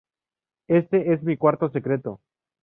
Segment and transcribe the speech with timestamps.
[0.67, 2.21] Este es mi cuarto secreto.